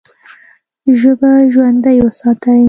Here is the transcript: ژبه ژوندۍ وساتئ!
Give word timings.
ژبه 0.99 1.31
ژوندۍ 1.53 1.97
وساتئ! 2.05 2.59